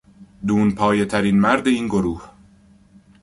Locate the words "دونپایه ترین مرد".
0.47-1.67